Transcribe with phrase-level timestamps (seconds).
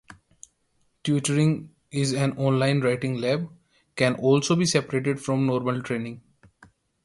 [1.03, 3.47] Tutoring in an Online Writing Lab
[3.95, 6.23] can also be separated from normal training.